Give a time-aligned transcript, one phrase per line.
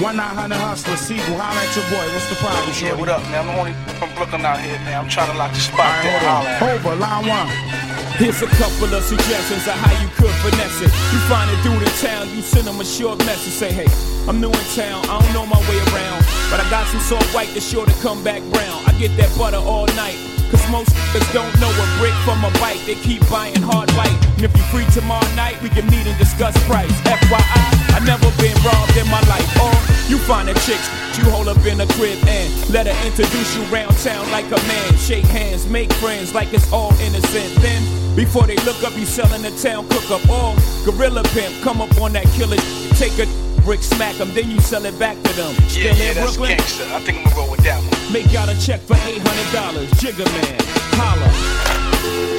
[0.00, 2.00] One nine hundred hustler, Siegel, holla at your boy.
[2.16, 3.00] What's the problem, Yeah, shorty?
[3.04, 3.44] what up, man?
[3.44, 4.96] I'm only from Brooklyn out here, man.
[5.04, 6.40] I'm trying to lock the spot Alright, down.
[6.56, 6.78] hold on.
[6.80, 7.48] Over, line one.
[8.16, 10.88] Here's a couple of suggestions of how you could finesse it.
[11.12, 13.88] You find a dude in town, you send him a short message, say, hey,
[14.28, 17.28] I'm new in town, I don't know my way around, but I got some soft
[17.34, 18.76] white that's sure to come back brown.
[18.88, 20.16] I get that butter all night.
[20.70, 22.80] Most niggas don't know a brick from a bite.
[22.86, 24.14] They keep buying hard white.
[24.38, 26.90] And if you free tomorrow night, we can meet and discuss price.
[27.02, 29.50] FYI, I never been robbed in my life.
[29.60, 29.74] Or
[30.08, 30.80] you find a chick,
[31.18, 34.60] you hold up in a crib and let her introduce you round town like a
[34.70, 34.94] man.
[34.96, 37.50] Shake hands, make friends like it's all innocent.
[37.60, 37.82] Then,
[38.14, 40.22] before they look up, you selling the town cook up.
[40.30, 42.56] Or gorilla pimp, come up on that killer,
[42.94, 43.26] take a
[43.62, 45.52] brick, smack them, then you sell it back to them.
[45.54, 46.56] Yeah, Still yeah, in that's Brooklyn?
[46.56, 46.84] gangster.
[46.94, 48.12] I think I'm gonna roll with that one.
[48.12, 49.86] Make y'all a check for $800.
[50.00, 50.58] Jigga man,
[50.96, 51.28] holla.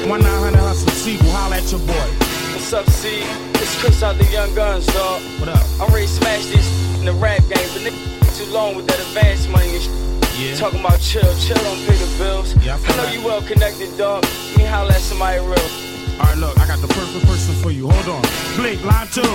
[0.10, 2.08] One nine hundred hustler, Siegel, holla at your boy.
[2.54, 3.24] What's up, C?
[3.62, 5.22] It's Chris out the Young Guns, dog.
[5.40, 5.64] What up?
[5.80, 6.68] I'm ready to smash this
[7.00, 9.94] in the rap game, but nigga too long with that advance money and shit.
[10.40, 10.56] Yeah.
[10.56, 12.56] Talking about chill, chill don't pay the bills.
[12.66, 14.24] Yeah, I feel know you well connected, dog.
[14.58, 15.60] Me holla at somebody real.
[16.18, 17.90] Alright, look, I got the perfect person for you.
[17.90, 18.22] Hold on.
[18.56, 19.28] Blake, line two.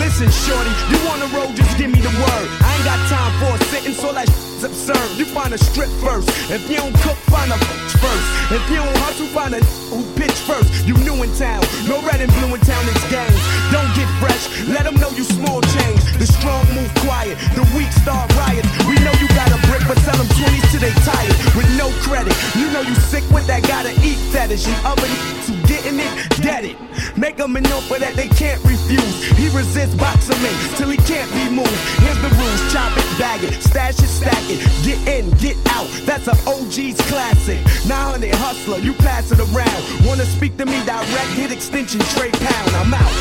[0.00, 2.46] Listen, shorty, you on the road, just give me the word.
[2.64, 4.28] I ain't got time for a sentence, all that
[4.64, 5.18] absurd.
[5.18, 6.28] You find a strip first.
[6.50, 8.26] If you don't cook, find a bitch first.
[8.50, 9.60] If you don't hustle, find a
[9.92, 10.86] who pitch first.
[10.88, 13.40] You new in town, no red and blue in town, it's games.
[13.70, 16.00] Don't get fresh, let them know you small change.
[16.18, 18.68] The strong move quiet, the weak start riots.
[18.88, 21.36] We know you got a brick, but sell them 20s till they tired.
[21.54, 24.66] With no credit, you know you sick with that gotta eat fetish.
[24.66, 26.76] And other who getting it, get it.
[27.16, 29.14] Make them an offer that they can't refuse.
[29.36, 31.74] He resists boxing in till he can't be moved.
[32.00, 35.88] Here's the rules: chop it, bag it, stash it, stack it, get in, get out.
[36.04, 37.60] That's an OG's classic.
[37.86, 40.06] 900 hustler, you pass it around.
[40.06, 41.30] Wanna speak to me direct?
[41.34, 42.70] Hit extension, straight pound.
[42.76, 43.14] I'm out.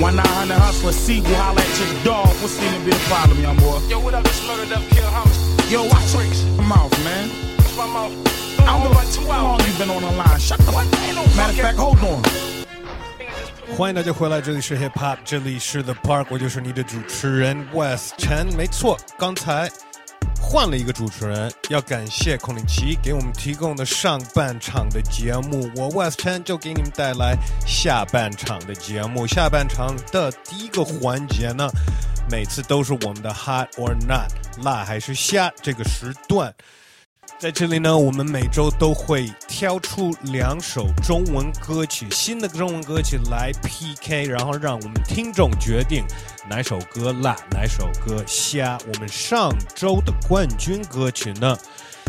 [0.00, 2.28] One nine hundred hustler, Siegel, holla at your dog.
[2.40, 3.80] What's gonna be the problem, young boy?
[3.88, 4.22] Yo, what up?
[4.22, 5.70] This murdered up, kill homicide.
[5.70, 7.28] Yo, watch your mouth, man.
[7.56, 8.12] What's my mouth?
[8.60, 10.38] I I'm don't about know two how long you been on the line.
[10.38, 12.57] Shut the fuck no Matter of fact, hold on.
[13.76, 18.46] 欢迎大家回来，这里是 Hip Hop，这里是 The Park，我就是你的主持人 West 陈。
[18.56, 19.70] 没错，刚才
[20.40, 27.36] 换了一个主持人，要感谢孔令奇给我们提供的上半场的节目，我 West 陈就给你们带来
[27.66, 29.26] 下半场的节目。
[29.26, 31.70] 下半场的第一个环节呢，
[32.28, 34.32] 每次都是我们的 Hot or Not，
[34.64, 36.52] 辣还是虾这个时段。
[37.38, 46.04] 在这里呢，我们每周都会挑出两首中文歌曲，新的中文歌曲来 PK，然后让我们听众决定
[46.50, 48.76] 哪首歌辣，哪首歌虾。
[48.92, 51.56] 我们上周的冠军歌曲呢，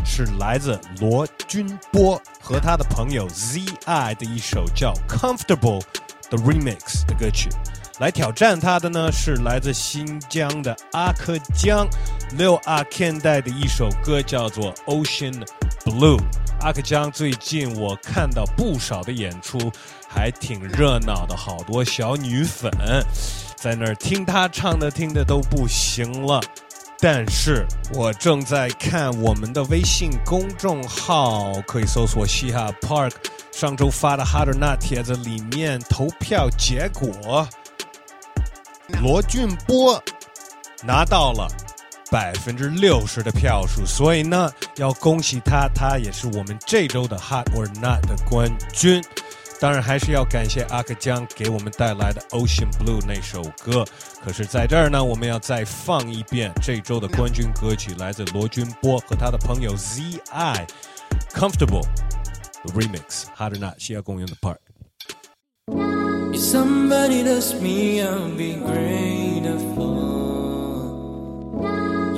[0.04, 5.80] 是来自罗君波和他的朋友 ZI 的一首叫《Comfortable》
[6.32, 7.50] 的 remix 的歌曲。
[8.00, 11.86] 来挑战他的呢是来自新疆的阿克江
[12.38, 15.34] 六阿 Ken 带的一首歌，叫做《Ocean
[15.84, 16.18] Blue》。
[16.62, 19.72] 阿克江最近我看到不少的演出，
[20.08, 22.72] 还挺热闹的，好多小女粉
[23.58, 26.40] 在那儿听他唱的，听的都不行了。
[27.02, 33.12] 但是我正在看我们的微信公众号，可以搜索“嘻哈 Park”。
[33.52, 37.46] 上周发的 Hot or Not 帖子里面投票结果，
[39.02, 40.02] 罗俊波
[40.84, 41.48] 拿到了
[42.12, 49.04] 百分之六十的票数，所以呢，要恭喜他，他也是我们这周的 Hot or Not 的冠军。
[49.62, 53.86] 当然，还是要感谢阿克江给我们带来的《Ocean Blue》那首歌。
[54.24, 60.22] 可是，在这儿呢，我们要再放一遍这周的冠军歌曲，来自罗君波和他的朋友 ZI，
[61.34, 61.86] 《Comfortable》
[62.74, 63.26] Remix。
[63.36, 65.99] Hot or Not 西亚公园的 Park。
[66.39, 69.85] If somebody loves me, I'll be grateful.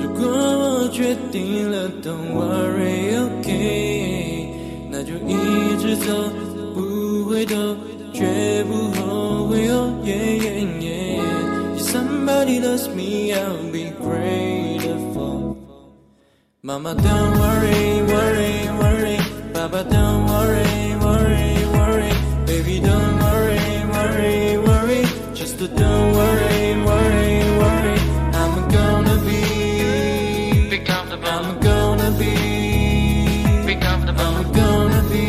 [0.01, 4.49] 如果我决定了，Don't worry, okay，
[4.89, 6.31] 那就一直走，
[6.73, 7.75] 不回头，
[8.13, 9.69] 绝不后悔。
[9.69, 11.75] Oh yeah, yeah, yeah.
[11.75, 15.57] If somebody loves me, I'll be grateful.
[16.61, 19.17] Mama, don't worry, worry, worry.
[19.53, 22.13] Papa, don't worry, worry, worry.
[22.45, 23.10] Baby, don't worry, worry, worry.
[25.61, 27.99] Just don't worry, worry, worry.
[28.33, 31.27] I'm gonna be, be comfortable.
[31.29, 32.33] I'm gonna be,
[33.63, 34.19] be comfortable.
[34.19, 35.27] I'm gonna be,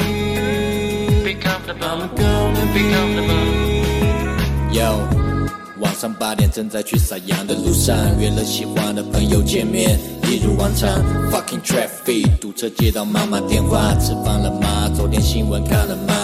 [1.23, 1.85] be comfortable.
[1.85, 3.37] I'm gonna be comfortable.
[4.73, 5.07] Yo，
[5.81, 10.89] 晚上八点正在去撒羊的路上，约了喜欢的朋友见面，一如往常。
[11.31, 14.91] Fucking traffic，堵车接到妈妈电话，吃饭了吗？
[14.97, 16.15] 昨天新闻看了吗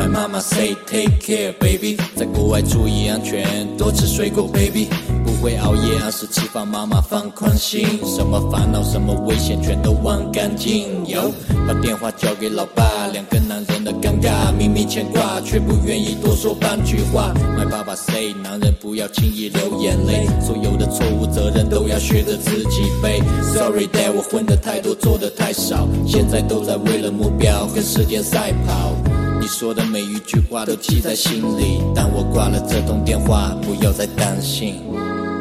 [0.00, 3.44] ？My mama say take care baby，在国外注意安全，
[3.76, 4.88] 多吃水果 baby，
[5.26, 11.04] 不会熬夜，按时吃饭，妈妈放宽心，什么烦恼，什么危险，全都忘干净。
[11.06, 11.30] 有
[11.68, 17.34] 把电话交给老爸，两个男人的尴尬，明明牵挂，却不愿意多说半句话。
[17.58, 23.20] My 爸爸 say，男人不要轻易流眼泪，所有的错误责任都要学着自己背。
[23.42, 29.19] Sorry dad，我混的太多，做的太少，现在都在为了目标跟时间赛跑。
[29.40, 34.74] 你说的每一句话都记在心里，但我挂了这通电话，不要再担心。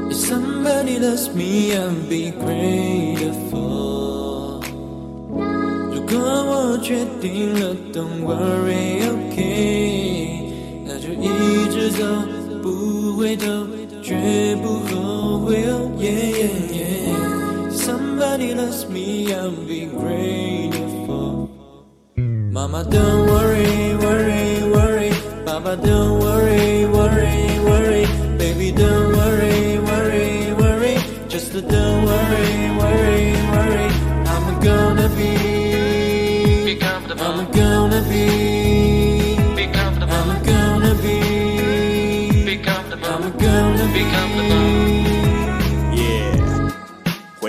[0.09, 3.59] If somebody loves me, I'll be grateful.
[5.91, 10.49] 如果我决定了，Don't worry, OK
[10.85, 12.05] 那就一直走，
[12.63, 13.45] 不回头，
[14.01, 15.65] 绝不后悔。
[15.69, 17.69] Oh yeah yeah yeah.
[17.69, 20.98] Somebody loves me, I'll be grateful.
[22.59, 25.11] Mama, don't worry, worry, worry.
[25.45, 28.05] Papa, don't worry, worry, worry.
[28.37, 30.95] Baby, don't worry, worry, worry.
[31.29, 32.49] Just don't worry,
[32.81, 33.87] worry, worry.
[34.33, 36.65] I'm gonna be.
[36.65, 37.23] Be comfortable.
[37.23, 38.25] I'm gonna be.
[39.55, 40.13] Be comfortable.
[40.13, 42.43] I'm gonna be.
[42.43, 43.05] Be comfortable.
[43.05, 44.78] I'm gonna Be comfortable.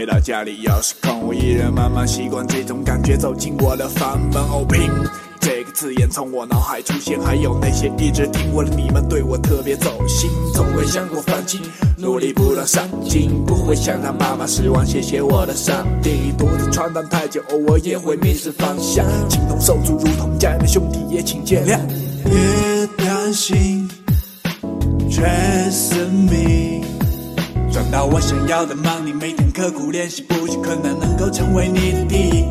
[0.01, 4.43] 回到家里钥匙空，我依然慢慢习惯这种感觉，走进我的房门。
[4.45, 4.91] 哦，拼
[5.39, 11.61] 这个字眼从我脑海出现，还有那些一直听我的你们对我特别走心，从未想过放弃，
[11.99, 14.87] 努力不断上进，不会想让妈妈失望。
[14.87, 21.79] 谢谢我的上帝，独自闯荡太久，偶尔也会迷失方向，情同手足如同家人的兄弟，也请见谅。
[22.25, 23.87] 别担心。
[25.11, 26.87] Trust me，
[27.73, 32.45] 赚到我想要的 money，每天刻苦练习，不惧困难，能够成为你的第一。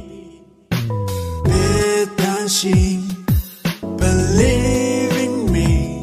[1.44, 3.06] 别担心
[3.98, 6.01] ，Believe in me，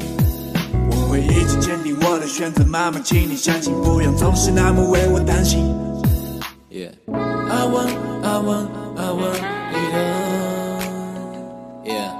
[0.91, 2.63] 我会一直坚定我的选择。
[2.65, 5.65] 妈妈，请你相信，不用总是那么为我担心。
[6.69, 9.41] Yeah, I want, I want, I want
[9.73, 10.77] it all.
[11.83, 12.16] yeah.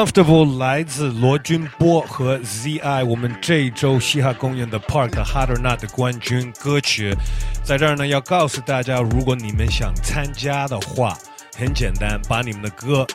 [0.00, 7.14] Comfortable 来自罗君波和 ZI，我们这一周嘻哈公园的 Park Harder Not 的冠军歌曲，
[7.62, 11.18] 在这儿呢要告诉大家，如果你们想参加的话，
[11.54, 13.06] 很简单，把你们的歌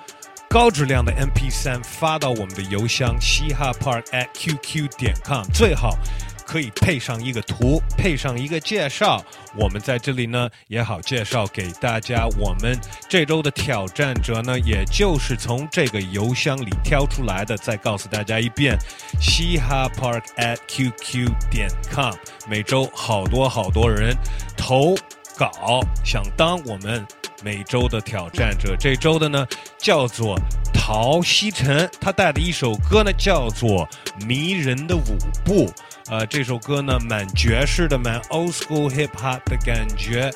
[0.48, 5.98] 高质量的 MP3 发到我们的邮箱嘻哈 Park at QQ 点 com，最好
[6.46, 9.24] 可以配上一个图，配上一个介绍。
[9.58, 12.78] 我们在这里呢也好介绍给大家，我们
[13.10, 17.58] 这周的挑战者呢，也就是从这个邮箱里挑出来的。
[17.58, 18.78] 再告诉大家一遍，
[19.20, 22.14] 嘻哈 Park at QQ 点 com，
[22.48, 24.16] 每周好多好多人
[24.56, 24.96] 投
[25.38, 27.06] 稿，想当我们
[27.44, 28.76] 每周的挑战者。
[28.78, 29.48] 这周的呢
[29.78, 30.40] 叫做
[30.88, 33.90] 陶希晨，他带的一首歌呢叫做
[34.28, 35.66] 《迷人的舞步》。
[36.12, 40.32] 呃，这首歌呢蛮爵士的，蛮 old school hip hop 的感觉，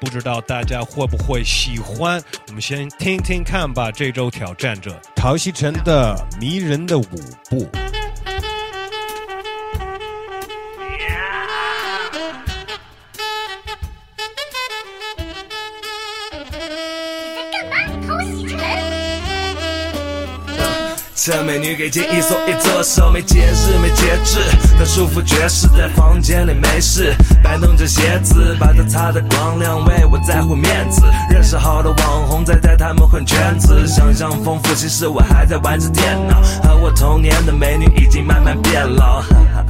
[0.00, 2.20] 不知道大家会不会喜欢？
[2.48, 3.92] 我们先听听看吧。
[3.92, 7.06] 这周挑战者陶希晨的《迷人的舞
[7.48, 7.64] 步》。
[21.24, 24.40] 趁美女给建议，所以左手没节制，没节制。
[24.76, 31.00] 她舒服爵士，在房间里没事，摆弄着鞋子，把它擦得光亮，为我在乎面子。
[31.30, 36.42] 认识好的网红在带他们混圈子，想象丰富，其实我还在玩着电脑。
[36.64, 39.20] 和我同年的美女已经慢慢变老。
[39.20, 39.64] 哈哈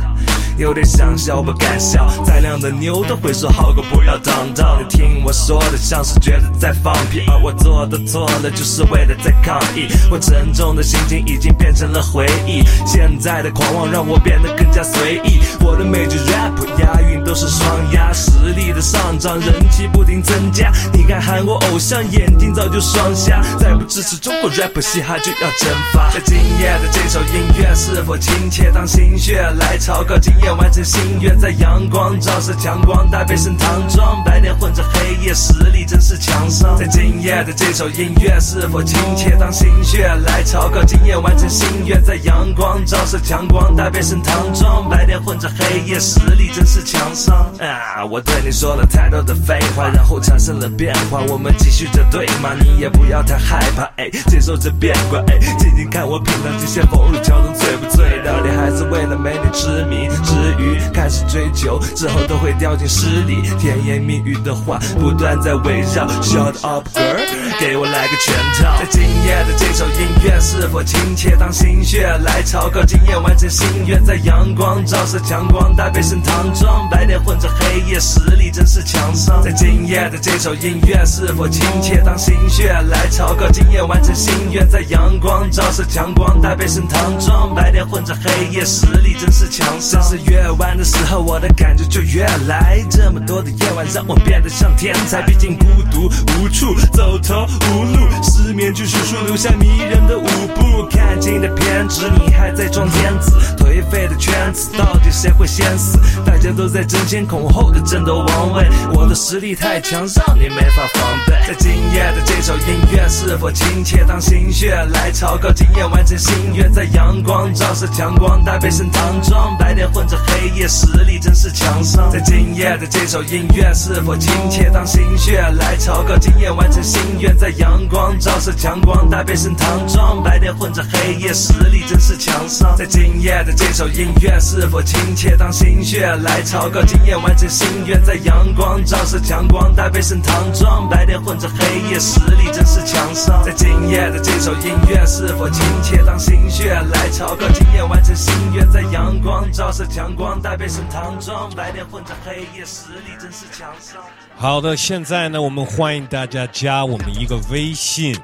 [0.58, 2.06] 有点想笑不敢笑。
[2.24, 4.78] 再靓的妞都会说好狗不要当道。
[4.80, 9.88] 你听我说的像是觉得在放屁，而我做的错了就是为了在抗议。
[10.10, 15.40] 我沉重的心情已经变成了回忆，现在的狂妄让我变得更加随意。
[15.60, 20.72] 我的每句 rap 押韵都是双押，实力的上涨，人气不停增加。
[20.92, 23.40] 你看韩国偶像，眼睛早就双瞎。
[23.58, 26.10] 再不支持中国 rap 嘻哈就要蒸发。
[26.10, 28.70] 在今夜的这首音乐是否亲切？
[28.72, 36.76] 当心血来潮，靠今夜完成心愿，在阳光照射强光，搭配身唐装，白天混着黑夜，实力真是强上。
[36.76, 39.36] 在今夜的这首音乐是否亲切？
[39.38, 47.36] 当心血来潮，靠今夜完成心愿，在阳光照射强光，搭配身唐装，白天混着黑夜，实力真是强上。
[47.60, 52.50] 啊，我对你说了太多的废话，然后产生了变化，我们继续着对吗？
[52.60, 58.20] 你也不要太害怕，哎，接受这变卦，哎，静静看我品尝这些风入桥中醉不醉？
[58.24, 60.08] 到底还是为了美女痴迷？
[60.32, 66.06] 至于开始追求之后，都会掉进诗里，甜言蜜语的话不断在围绕。
[66.22, 68.78] Shut up girl，给我来个全套。
[68.78, 71.36] 在今夜的这首音乐是否亲切？
[71.36, 79.42] 当心血来潮，靠今夜完成心愿，在阳光照射强光，搭配身唐装，白天混着黑夜，实力真是强上。
[79.42, 82.00] 在今夜的这首音乐是否亲切？
[82.02, 90.00] 当心血来潮，靠今夜完成心愿，在阳光照射强光，搭配身唐装，白天混着黑夜，实力真是强上。
[90.26, 92.84] 越晚的时候，我的感觉就越来。
[92.90, 100.86] 这么多的夜晚让我变得像天才，毕竟孤独无处，走投无路，失眠去数数，留下迷人的舞步。
[100.90, 105.98] 看尽的偏执，你还在装天子，颓废的圈子，到底谁会先死？
[106.24, 111.31] 大家都在争先恐后的争夺王位，我的实力太强，让你没法防备。
[111.46, 114.04] 在今夜的这首音乐是否亲切？
[114.06, 122.08] 当心血来潮，靠今夜完成心愿，在阳光照射强光，搭配身唐装，白天混着黑夜，实力真是强上。
[122.12, 124.70] 在今夜的这首音乐是否亲切？
[124.72, 132.76] 当心血来潮，靠今夜完成心愿，在阳光照射强光，搭配身唐装，白天混着黑夜，实力真是强上。
[132.76, 135.36] 在今夜的这首音乐是否亲切？
[135.36, 143.42] 当心血来潮，靠今夜完成心愿，在阳光照射强光，搭配身唐装，白天混混着黑夜，实力真是强盛。
[143.42, 146.04] 在今夜的这首音乐是否亲切？
[146.04, 153.98] 当心血来潮，靠今夜完成心愿，在阳光照射强光，搭配身唐装，白天混着黑夜，实力真是强盛。
[154.36, 158.14] 好的，现在呢，我们欢迎大家加我们一个微信，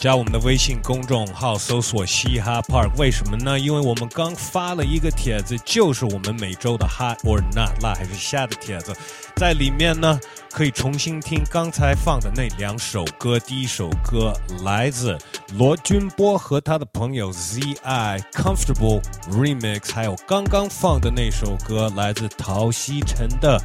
[0.00, 2.90] 加我们的微信公众号，搜索“嘻哈 Park”。
[2.96, 3.58] 为什么呢？
[3.60, 8.96] 因为我们刚发了一个帖子，就是我们每周的 Hot or Not 辣还是虾的帖子，
[9.36, 10.18] 在里面呢
[10.50, 13.38] 可以重新听刚才放的那两首歌。
[13.38, 14.32] 第一首歌
[14.64, 15.18] 来自
[15.52, 23.62] 罗君波和他的朋友 ZI Comfortable Remix，还有刚刚放的那首歌来自陶希晨的。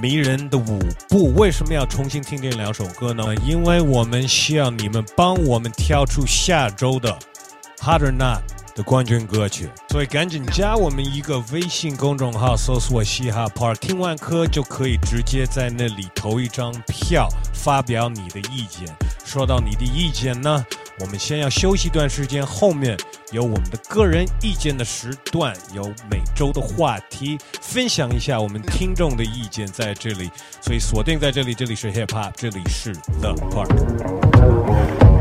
[0.00, 0.78] 迷人的舞
[1.08, 3.24] 步，为什么要重新听这两首歌呢？
[3.44, 7.18] 因为我们需要你们帮我们挑出下周的
[7.78, 8.40] Hard or Not
[8.76, 18.86] 的冠军歌曲，所以赶紧加我们一个微信公众号，搜索“嘻哈 Park”，听完歌就可以直接在那里投一张票，发表你的意见。
[19.24, 20.64] 说到你的意见呢，
[21.00, 22.96] 我们先要休息一段时间，后面
[23.32, 30.30] 有我们的个人意见的时段，有每周的话题，分享一下我们听众的意见在这里，
[30.60, 35.19] 所以锁定在这里，这里是 Hip Hop，这里是 The Park。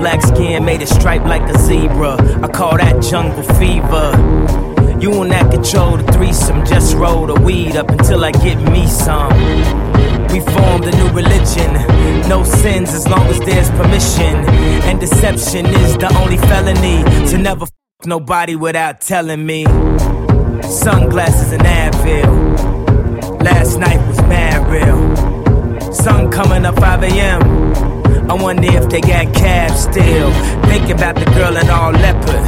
[0.00, 2.16] black skin made it stripe like a zebra.
[2.42, 4.98] I call that jungle fever.
[4.98, 8.86] You and that control the threesome, just roll the weed up until I get me
[8.86, 9.89] some.
[10.32, 11.72] We formed a new religion.
[12.28, 14.36] No sins as long as there's permission.
[14.86, 17.70] And deception is the only felony to never f
[18.04, 19.64] nobody without telling me.
[20.62, 23.42] Sunglasses and Advil.
[23.42, 25.92] Last night was mad real.
[25.92, 27.42] Sun coming up 5 a.m.
[28.30, 30.30] I wonder if they got cabs still.
[30.70, 32.44] Think about the girl in all leopard.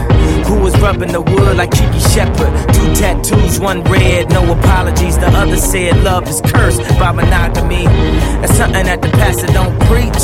[0.52, 2.52] Who was rubbing the wood like Kiki Shepard?
[2.75, 5.16] Two tattoos, one red, no apologies.
[5.16, 7.85] The other said love is cursed by monogamy.
[7.87, 10.23] That's something that the pastor don't preach.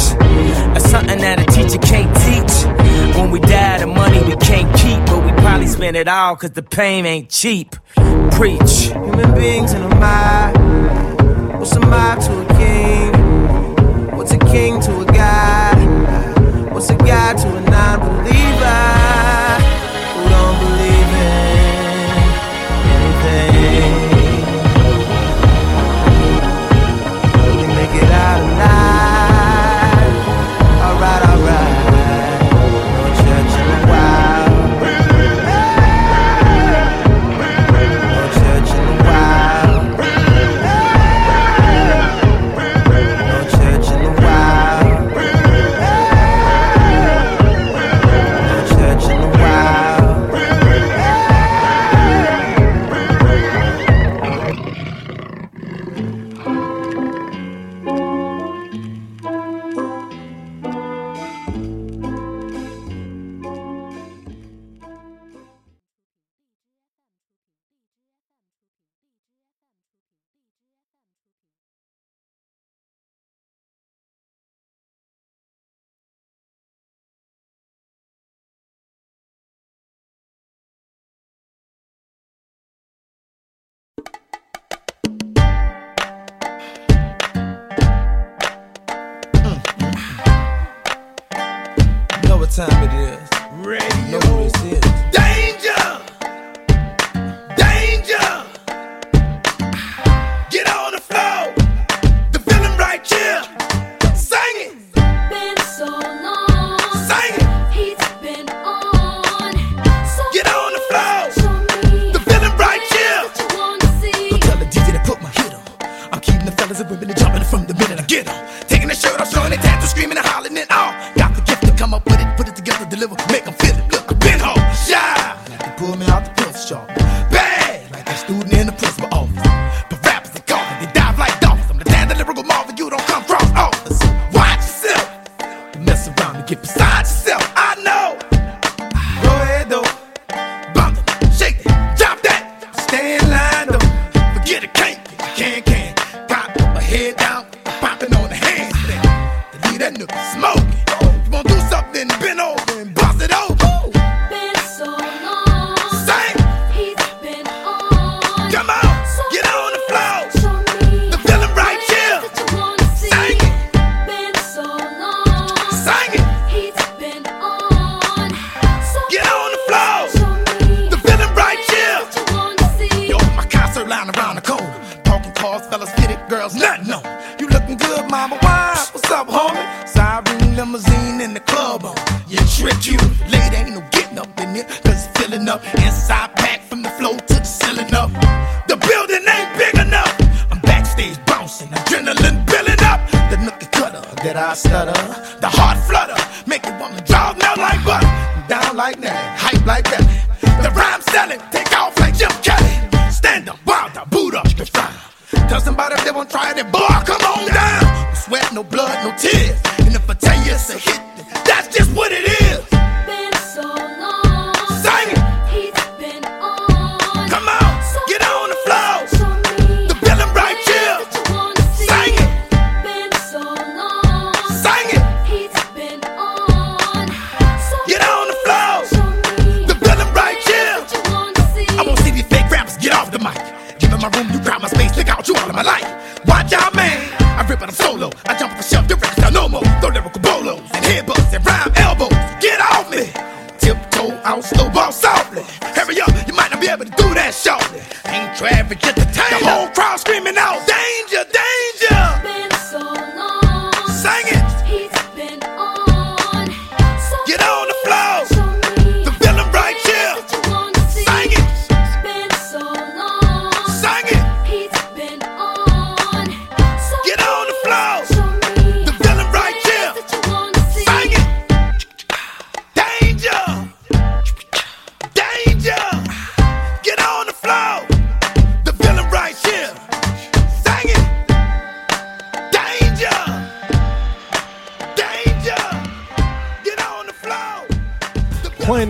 [0.75, 3.16] That's something that a teacher can't teach.
[3.16, 6.50] When we die, the money we can't keep, but we probably spend it all cause
[6.50, 7.75] the pain ain't cheap.
[8.32, 8.92] Preach.
[8.92, 11.58] Human beings in a mob.
[11.58, 14.14] What's a mob to a king?
[14.14, 16.70] What's a king to a god?
[16.70, 19.07] What's a god to a non believer?
[92.58, 92.87] time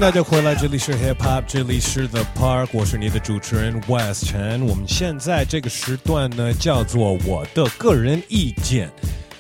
[0.01, 4.65] 大家回来，这里是 Hip Hop，这里是 The Park，我是你的主持人 West 陈。
[4.65, 8.89] 我们现在这个时段呢，叫做我的个人意见，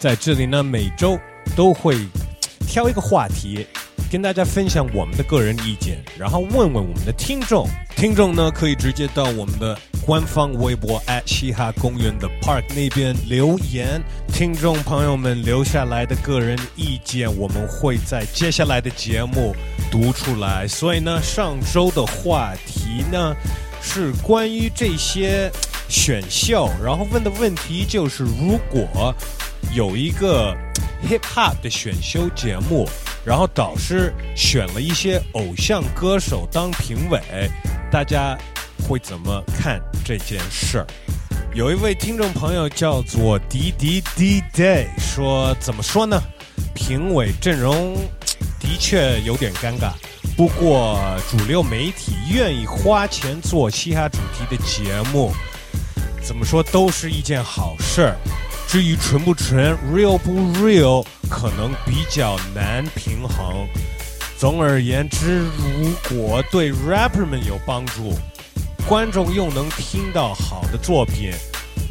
[0.01, 1.17] 在这里呢，每周
[1.55, 1.97] 都会
[2.67, 3.65] 挑一个话题，
[4.11, 7.69] 跟大家分享我们的个人意见，然后问问我们的听众。
[7.95, 14.03] 听众呢，可以直接到我们的官方微博嘻哈公园的 Park 那边留言。
[14.29, 19.55] 听众朋友们留下来的个人意见，我们会在接下来的节目
[19.91, 20.67] 读出来。
[20.67, 23.37] 所以呢，上周的话题呢
[23.83, 25.51] 是关于这些
[25.91, 29.15] 选秀，然后问的问题就是，如果
[29.75, 30.57] 有一个
[31.07, 32.89] hip hop 的选秀节目，
[33.27, 37.21] 然后导师选了一些偶像歌手当评委，
[37.93, 38.39] 大家
[38.87, 40.87] 会怎么看这件事儿？
[41.55, 46.21] 有一位听众朋友叫做迪迪迪 day 说，怎么说呢？
[46.75, 47.97] 评委阵容
[48.61, 49.93] 的确有点尴尬，
[50.37, 55.33] 不过主流媒体愿意花钱做嘻哈主题的节目，
[56.23, 58.17] 怎么说都是一件好事儿。
[58.69, 63.67] 至于纯不纯，real 不 real，可能比较难平衡。
[64.37, 68.15] 总而言之，如果对 rapper 们有帮助，
[68.89, 71.31] 观众又能听到好的作品，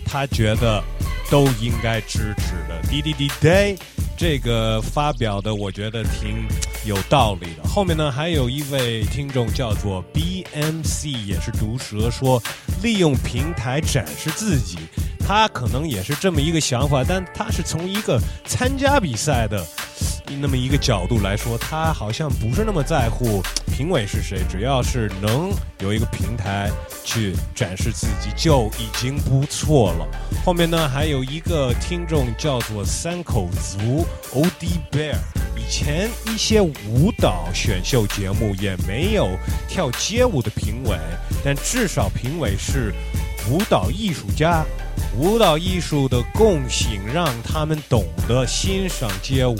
[0.03, 0.83] 他觉得
[1.29, 2.81] 都应该支持的。
[2.89, 3.77] 滴滴滴 day
[4.17, 6.47] 这个发表的，我觉得挺
[6.87, 7.69] 有道理的。
[7.69, 12.41] 后面呢，还有一位听众叫做 BMC，也是毒舌，说
[12.81, 14.79] 利用平台展示自己。
[15.19, 19.63] 他可能也是这么一个想法，但他是从一个参加比赛的
[20.35, 26.69] 那么一个角度来说，他好像不是那么在乎评委是谁，只要是能有一个平台
[27.03, 30.07] 去展示自己就已经不错了。
[30.45, 35.15] 后面呢，还有一个听众叫做三口族 OD Bear，
[35.55, 39.29] 以前一些舞蹈选秀节目也没有
[39.67, 40.97] 跳街舞的评委，
[41.43, 42.93] 但至少评委是
[43.49, 44.63] 舞蹈艺术家。
[45.15, 49.57] 舞蹈艺术的共性让他们懂得欣赏街舞。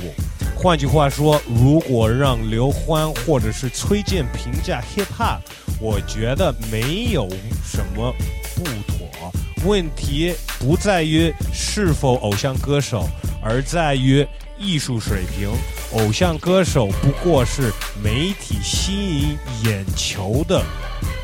[0.59, 5.39] 换句话说，如果让刘欢或者是崔健评价 hip hop，
[5.79, 7.29] 我觉得没有
[7.63, 8.11] 什么
[8.55, 9.31] 不妥。
[9.63, 13.07] 问题不在于是否偶像歌手，
[13.39, 15.47] 而在于艺术水平。
[15.93, 17.71] 偶像歌手不过是
[18.03, 20.61] 媒体吸引眼球的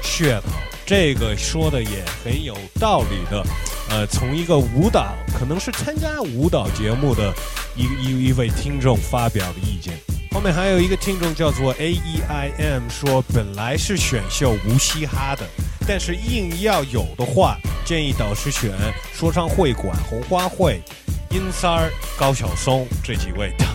[0.04, 0.50] 噱头。
[0.86, 3.44] 这个说的也很有道理的。
[3.90, 7.34] 呃，从一个舞蹈，可能是参加舞蹈节目的
[7.76, 9.94] 一一一位听众发表的意见。
[10.32, 15.46] 后面还有一个听众叫做 A E I M 说，本来是选秀无嘻哈的，
[15.88, 18.72] 但是硬要有的话，建议导师选
[19.14, 20.82] 说唱会馆、红花会、
[21.30, 23.68] 殷三儿、高晓松这几位当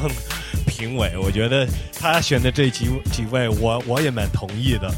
[0.67, 1.13] 评委。
[1.23, 1.65] 我觉得
[1.97, 4.93] 他选的这几几位，我我也蛮同意的。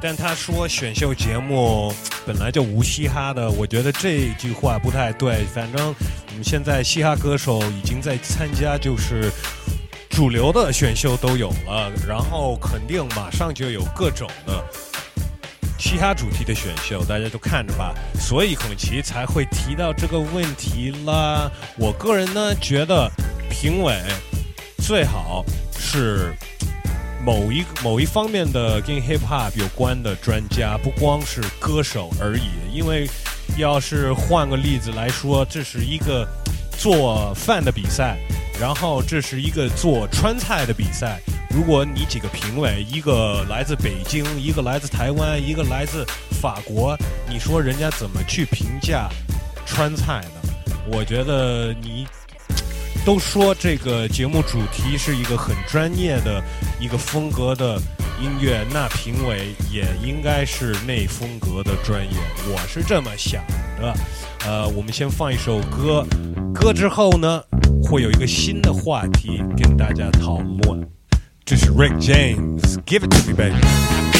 [0.00, 1.92] 但他说选秀节目
[2.26, 5.44] 本来就无嘻哈的，我觉得这句话不太对。
[5.54, 5.94] 反正
[6.28, 9.30] 我们现在嘻哈歌手已经在参加，就是
[10.10, 14.64] 主流的选秀都有了，然后肯定马上就有各种的
[15.78, 17.94] 嘻哈主题的选秀，大家都看着吧。
[18.20, 21.50] 所以孔奇才会提到这个问题啦。
[21.76, 23.10] 我个人呢觉得
[23.50, 23.94] 评委
[24.78, 25.44] 最好
[25.78, 26.34] 是。
[27.24, 32.50] 某一某一方面的跟 hip hop 有关的专家，不光是歌手而已。
[32.72, 33.08] 因为
[33.56, 36.26] 要是换个例子来说，这是一个
[36.78, 38.16] 做饭的比赛，
[38.60, 41.20] 然后这是一个做川菜的比赛。
[41.50, 46.04] 如果你几个评委，一个来自北京，一个来自台湾，一个来自
[46.40, 46.96] 法国，
[47.28, 49.08] 你说人家怎么去评价
[49.64, 50.52] 川菜呢？
[50.92, 52.06] 我觉得你。
[53.06, 56.42] 都说这个节目主题是一个很专业的
[56.80, 57.80] 一个风格的
[58.20, 63.44] 音乐，那评委也应该是那风格的专业，我是这么想
[63.80, 63.94] 的。
[64.44, 66.04] 呃，我们先放一首歌，
[66.52, 67.40] 歌之后呢，
[67.84, 70.84] 会有一个新的话题跟大家讨论。
[71.44, 74.15] 这是 Rick James，Give it to me，baby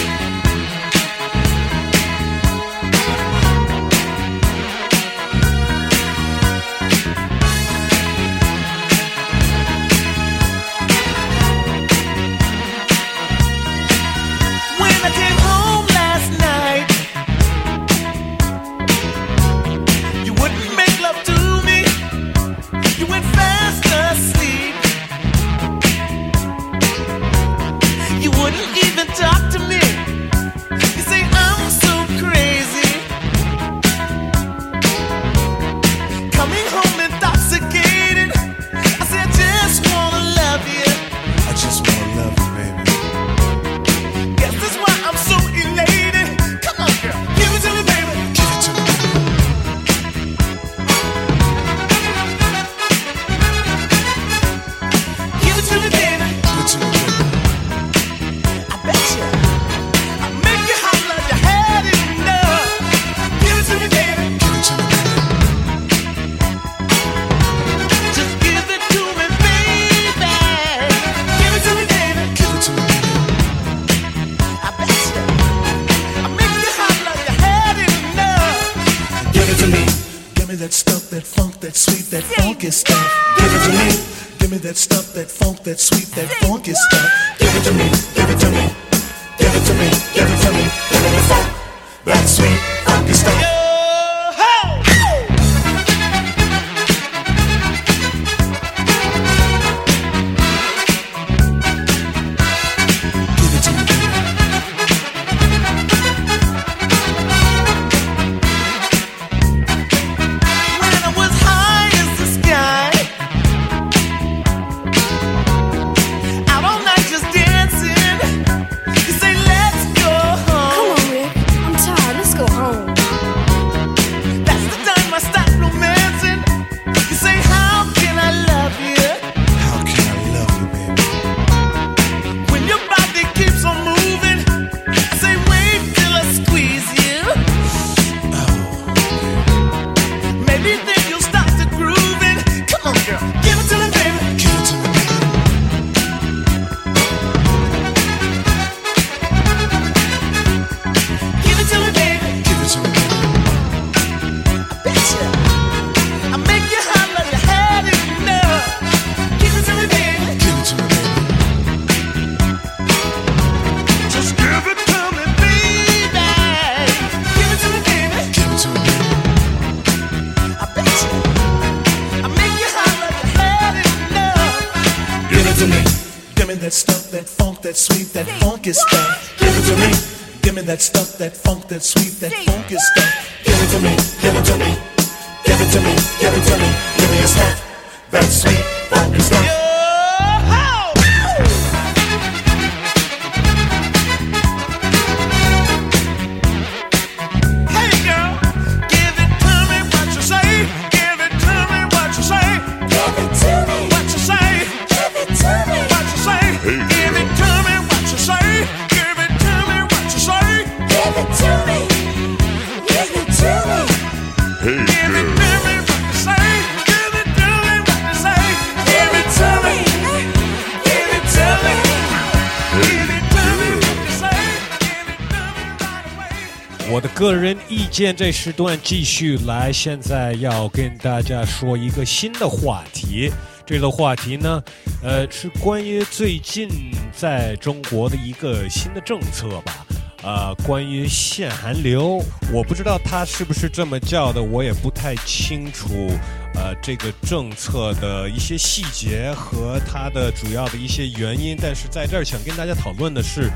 [227.97, 233.33] 人意见这时段继续来，现在要跟大家说一个新的话题。
[233.65, 234.63] 这个话题呢，
[235.03, 236.69] 呃，是关于最近
[237.11, 239.87] 在中国的一个新的政策吧。
[240.23, 246.11] 呃，关于限韩流，我不知道它是不是这么叫的，我也不太清楚。
[246.55, 253.51] 呃，这个政策的一些细节和它的主要的一些原因，但是在这儿想跟大家讨论的是，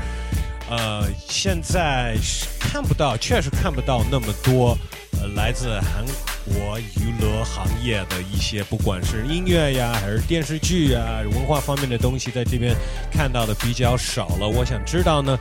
[0.71, 4.77] 呃，现在是看不到，确实看不到那么多
[5.19, 6.05] 呃来自韩
[6.45, 12.73] 国娱乐行业的一些，不管是音乐呀，还是电视剧呀，文化方面的东西，在这边
[13.11, 14.47] 看到的比较少了。
[14.47, 15.37] 我想知道呢，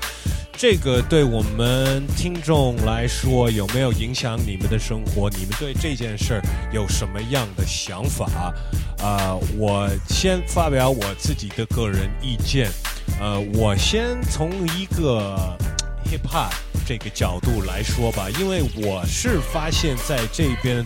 [0.52, 5.30] 这个对我们听众来说有没有影响你们的生活？
[5.30, 8.52] 你们对这件事儿有什么样的想法？
[9.00, 12.68] 啊、我先发表我自己的个人意见。
[13.18, 15.56] 呃，我先从一个
[16.04, 16.52] hip hop
[16.86, 20.84] 这个角度来说吧，因为我是发现在这边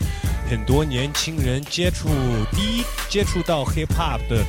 [0.51, 2.09] 很多年轻人接触
[2.53, 4.45] 第一接触到 hip hop 的，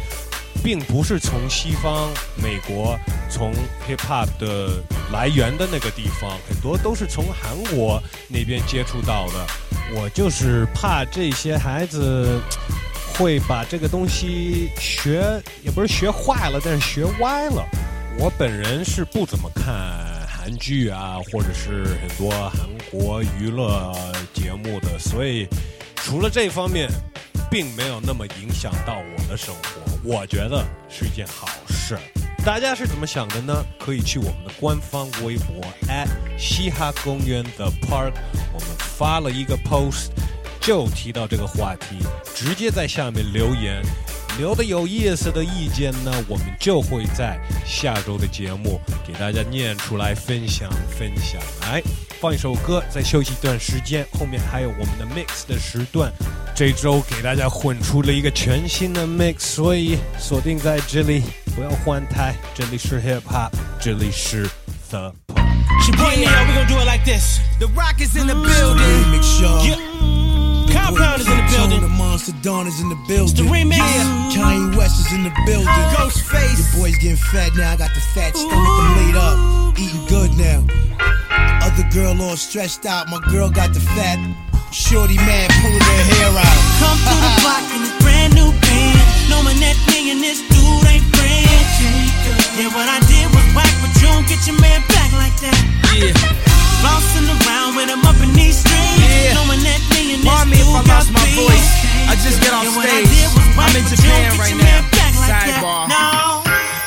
[0.63, 2.97] 并不是从西方美国
[3.29, 3.53] 从
[3.88, 9.45] hip hop 的来源的那个地方，很多都是从韩国那边接触到的。
[9.93, 12.41] 我就是怕这些孩子
[13.17, 17.65] 会把这个东西学，也不是学坏了，但是学歪了。
[18.19, 19.65] 我本人是不怎么看
[20.28, 23.93] 韩剧啊，或者是很多韩国娱乐
[24.34, 25.47] 节目的，所以
[25.95, 26.89] 除了这方面，
[27.49, 29.62] 并没有那么影响到我的生活。
[30.04, 31.97] 我觉得是一件好事。
[32.45, 33.65] 大家是怎么想的呢？
[33.80, 35.65] 可以去我们的官方微博
[36.38, 38.13] 嘻哈公园的 Park，
[38.54, 40.12] 我们发了一个 post，
[40.65, 41.99] 就提到这个话题，
[42.34, 43.84] 直接在下面留言。
[44.39, 51.39] 留的有意思的意见呢，我们就会在下周的节目给大家念出来分享分享。
[51.62, 51.84] 来，
[52.19, 56.12] 放一首歌，再休息一段时间，后面还有我们的 mix 的时段。
[56.56, 61.21] 这周给大家混出了一个全新的 mix，所以锁定在这里，
[61.56, 62.34] 不要换台。
[62.56, 64.49] 这里是 hip hop，这里是
[64.89, 65.13] the。
[65.84, 67.39] Shabrina, we gon' do it like this.
[67.60, 69.94] The Rock is in the building.
[70.93, 71.15] Yeah.
[71.15, 71.82] Is in the building.
[71.82, 73.36] The Monster Dawn is in the building.
[73.36, 73.82] the remix.
[74.30, 75.65] Kanye West is in the building.
[75.98, 76.62] Ghostface.
[76.62, 77.71] Your boy's getting fat now.
[77.71, 78.54] I got the fat stomach.
[78.54, 80.62] I'm laid up, eating good now.
[81.65, 83.10] Other girl all stressed out.
[83.10, 84.19] My girl got the fat.
[84.71, 86.58] Shorty mad, pulling her hair out.
[86.84, 89.00] Come through the block in the brand new band.
[89.32, 91.65] Knowing that me and this dude ain't friends.
[92.60, 95.58] Yeah, what I did was whack, but you don't get your man back like that.
[95.98, 96.54] Yeah.
[96.86, 99.02] Bouncing around i up in these streets.
[99.02, 99.34] Yeah.
[99.34, 101.69] Knowing that me and Pardon me if I lost my voice.
[102.06, 103.10] I just get on stage.
[103.58, 104.86] I'm in Japan right now.
[105.26, 106.35] Sidebar.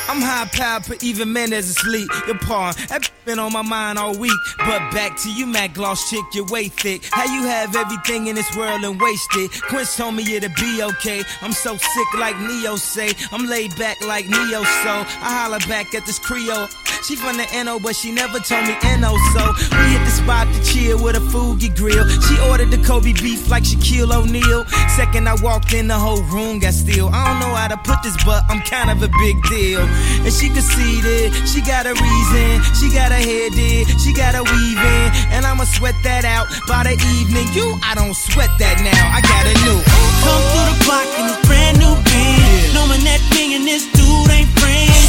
[0.09, 2.09] I'm high power, but even men is asleep.
[2.27, 4.33] Your pawn, that been on my mind all week.
[4.57, 7.03] But back to you, Mac Gloss chick, your way thick.
[7.11, 9.51] How you have everything in this world and waste it?
[9.69, 11.23] Quince told me it'll be okay.
[11.43, 13.13] I'm so sick like Neo say.
[13.33, 16.69] I'm laid back like Neo, so I holler back at this Creole.
[17.05, 20.53] She from the NO, but she never told me NO, so we hit the spot
[20.53, 22.09] to chill with a Fugi grill.
[22.09, 24.65] She ordered the Kobe beef like Shaquille O'Neal.
[24.97, 27.09] Second I walked in, the whole room got still.
[27.13, 29.87] I don't know how to put this, but I'm kind of a big deal.
[30.25, 31.35] And she conceded.
[31.47, 35.47] she got a reason, she got a head in, she got a weave in, and
[35.47, 37.47] I'ma sweat that out by the evening.
[37.55, 39.05] You, I don't sweat that now.
[39.15, 39.79] I got a new.
[40.25, 42.75] Come through the block in this brand new band.
[42.75, 45.09] Knowing that me and this dude ain't friends.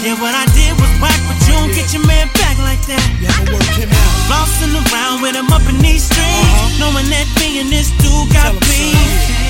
[0.00, 3.04] Yeah, what I did was whack, but you don't get your man back like that.
[3.20, 4.12] Yeah, I'ma work him out.
[4.32, 6.24] Flossing around with him up in these streets.
[6.24, 6.80] Uh-huh.
[6.80, 9.49] Knowing that me and this dude got beef.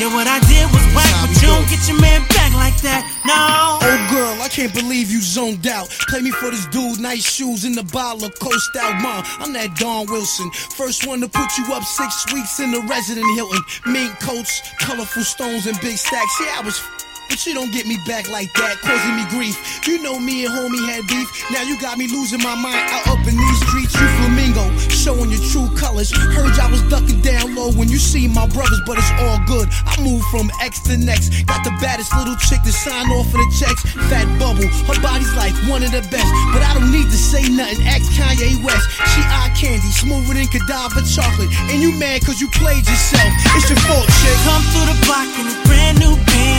[0.00, 3.06] Yeah, what I did was whack, but you don't get your man back like that.
[3.22, 3.78] No.
[3.78, 5.88] Oh girl, I can't believe you zoned out.
[6.08, 9.00] Play me for this dude, nice shoes in the bottle of coast out.
[9.00, 10.50] Mom, I'm that Don Wilson.
[10.74, 13.62] First one to put you up six weeks in the resident Hilton.
[13.86, 16.40] Mink coats, colorful stones, and big stacks.
[16.40, 16.80] Yeah, I was.
[17.28, 19.56] But you don't get me back like that, causing me grief.
[19.86, 21.26] You know me and homie had beef.
[21.50, 23.94] Now you got me losing my mind out up in these streets.
[23.96, 26.12] You flamingo, showing your true colors.
[26.12, 29.68] Heard y'all was ducking down low when you see my brothers, but it's all good.
[29.86, 31.32] I moved from X to next.
[31.46, 33.82] Got the baddest little chick to sign off for the checks.
[34.12, 36.30] Fat bubble, her body's like one of the best.
[36.52, 37.82] But I don't need to say nothing.
[37.88, 38.86] Ask Kanye West.
[39.14, 41.50] She eye candy, smoother than cadaver chocolate.
[41.72, 43.30] And you mad cause you played yourself.
[43.56, 44.36] It's your fault, chick.
[44.44, 46.52] Come through the block in a brand new band.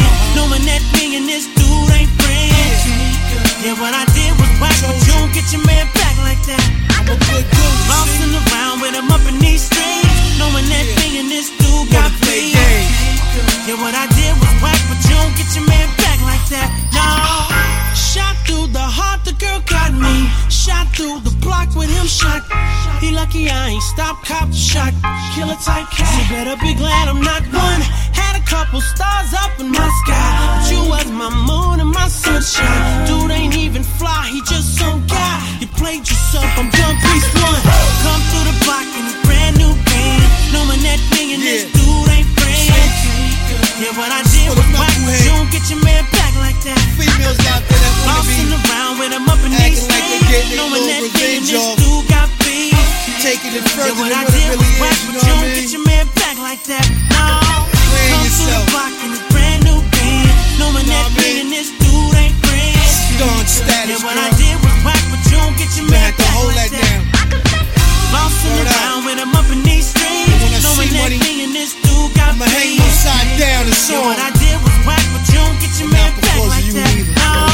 [0.64, 2.88] Knowing that me and this dude ain't friends.
[3.60, 6.64] Yeah, what I did was whack, but you don't get your man back like that.
[6.96, 7.80] I'm a good dude.
[7.92, 10.40] Bouncing around with him up in these streets.
[10.40, 12.56] Knowing that me and this dude got beef.
[13.68, 16.72] Yeah, what I did was whack, but you don't get your man back like that.
[16.96, 17.53] No.
[18.14, 20.30] Shot through the heart, the girl got me.
[20.46, 22.46] Shot through the block with him shot.
[23.02, 24.94] He lucky I ain't stopped, cop shot.
[25.34, 26.14] Killer type cat.
[26.14, 27.82] You better be glad I'm not one.
[28.14, 30.30] Had a couple stars up in my sky.
[30.46, 33.10] But you was my moon and my sunshine.
[33.10, 35.42] Dude ain't even fly, he just some guy.
[35.58, 37.62] You played yourself, I'm done, peace one.
[38.06, 40.22] Come through the block in a brand new band.
[40.54, 42.70] Knowing that me and this dude ain't friends.
[43.82, 46.80] Yeah, what I did was whack, you don't get your man back like that.
[46.98, 50.20] Females out there that wanna be Bouncing around with him up in these like they
[50.30, 50.50] getting streets.
[50.50, 52.74] their Knowing that and this dude got beef.
[53.22, 55.30] Taking it Yeah, further what than I what it really whack, is, you know what
[55.30, 55.56] I mean?
[55.56, 56.86] get your man back like that.
[57.14, 57.24] No.
[57.94, 58.66] Playing Come yourself.
[58.66, 60.34] the block in a brand new band.
[60.60, 62.94] Knowing that me and this dude ain't friends.
[63.22, 64.28] Gone status, Yeah, what girl.
[64.28, 67.00] I did was whack, but you don't get your You man back hold like that
[67.00, 67.00] that.
[68.12, 70.30] Bouncing around with him up in these streets.
[70.78, 71.12] When Knowing that
[71.48, 71.74] and this
[72.08, 74.06] dude got I'ma hang upside down and Yeah, song.
[74.06, 77.53] what I did was whack, but you don't get your man back like you that.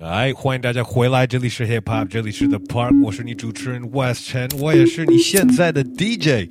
[0.00, 6.50] 哎，欢迎大家回来，这里是 Hip Hop，这里是 The Park，我是你主持人 West Chen，，我也是你现在的 DJ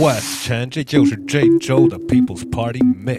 [0.00, 3.18] West Chen，，这就是这周的 People's Party Mix。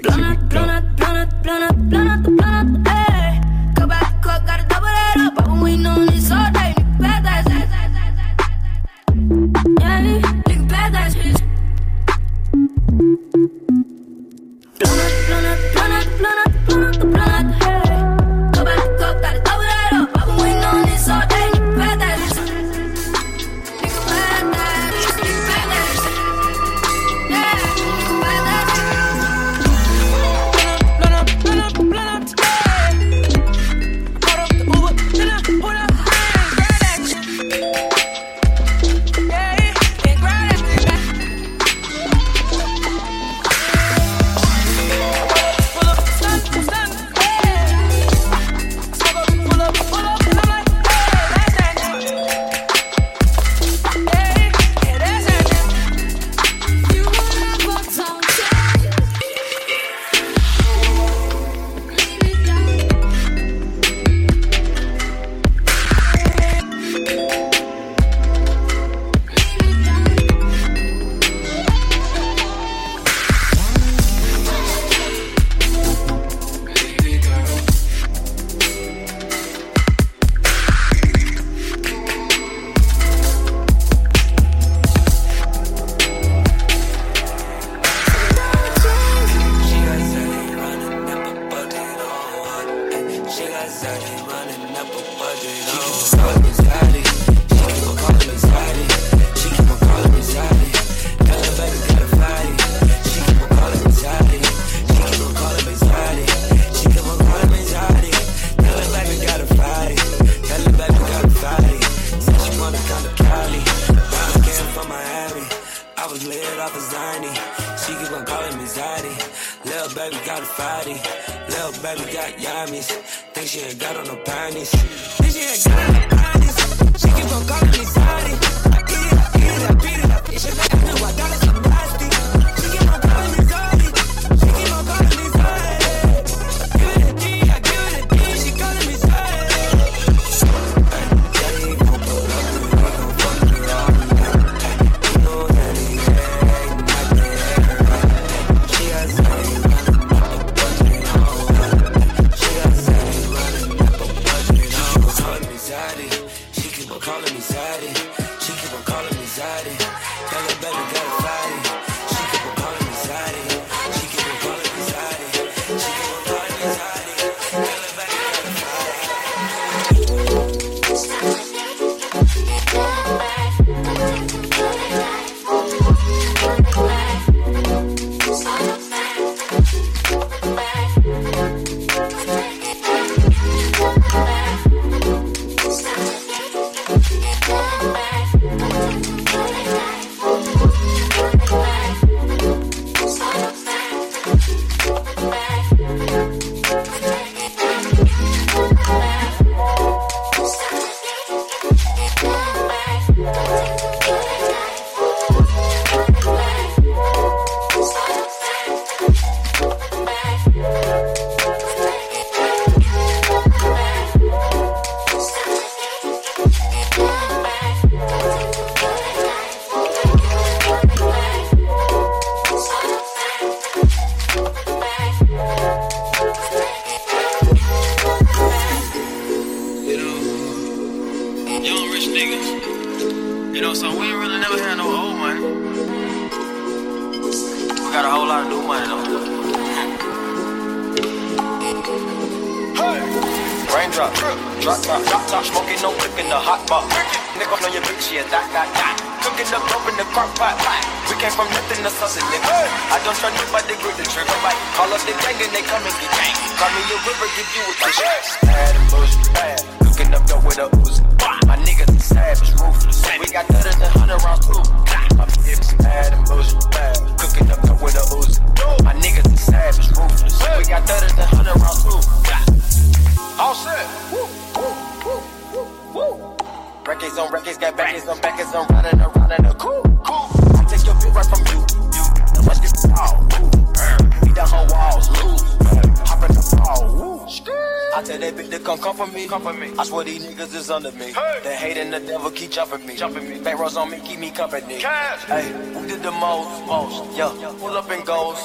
[292.25, 293.39] The devil keep jumping me, jumping me.
[293.39, 294.75] Back rows on me, keep me company.
[294.75, 297.31] Hey, we did the most, most, yeah.
[297.59, 298.37] Pull up and goes,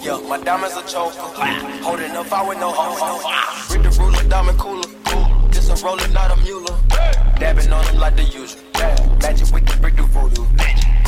[0.00, 0.20] yeah.
[0.28, 1.16] My diamonds a choker,
[1.82, 3.74] holding up, I with no hoes.
[3.74, 5.48] Read the ruler, diamond cooler, cool.
[5.48, 6.64] This a roller, not a mule.
[7.38, 8.60] Dabbing on them like the usual.
[9.20, 10.44] Magic with the brick do voodoo.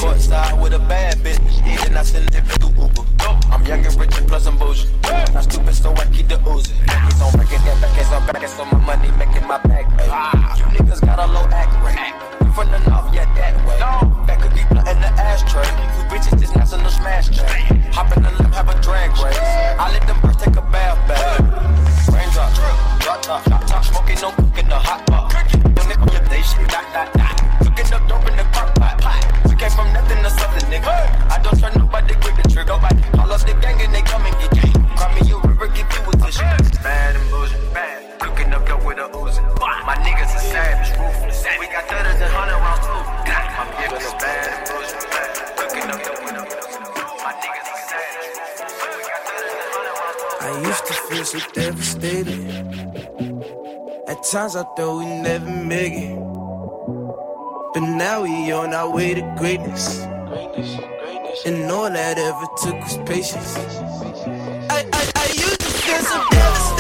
[0.01, 1.37] Courtside with a bad bitch.
[1.69, 3.05] Even I send it through Uber.
[3.53, 4.89] I'm young and rich and plus I'm bougie.
[5.35, 6.73] Not stupid, so I keep the oozing.
[6.89, 10.09] Niggas on record, that back is on back, so my money making my back pay.
[10.57, 12.01] You niggas got a low act rate.
[12.41, 13.77] We from the north, yeah, that way.
[14.25, 15.69] That could be blunt in the ashtray.
[15.69, 17.69] You bitches just national smash tray.
[17.93, 19.37] Hop in the limb, have a drag race.
[19.37, 21.45] I let them birds take a bath, babe.
[22.09, 22.49] Raindrop,
[23.05, 25.29] drop top, drop top, smoking, no cooking, the hot pot.
[25.53, 27.37] Young nigga day, shit, dot, dot, dot.
[27.61, 28.60] Cooking up dope in the pot.
[29.71, 30.91] We came from nothing to something, nigga.
[31.31, 32.75] I don't trust nobody, grip the trigger.
[32.75, 34.73] Nobody call up the gang and they come and get gang.
[34.97, 36.43] Cry me a river, give you a tissue.
[36.83, 38.19] Bad and bullshit, bad.
[38.21, 39.41] Cooking up dope with a Uzi.
[39.87, 41.47] My niggas are savage, ruthless.
[41.59, 42.99] We got thudders and hundred rounds too.
[43.31, 45.39] My niggas is bad and bullshit, bad.
[45.57, 46.83] Cooking up dope with a Uzi.
[47.23, 48.75] My niggas are savage, ruthless.
[48.91, 50.43] We got thudders and hundred rounds too.
[50.43, 52.43] I used to feel so devastated.
[54.09, 56.30] At times I thought we never make it.
[57.73, 60.01] But now we on our way to greatness.
[61.47, 63.57] And all that ever took was patience.
[64.69, 66.80] I, I, I used to feel so devastated.